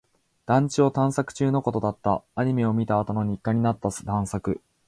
[0.47, 2.23] 団地を探索中のことだった。
[2.33, 4.59] アニメを見たあとの日課になった探索。